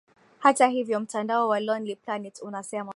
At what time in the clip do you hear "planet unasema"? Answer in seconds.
1.95-2.89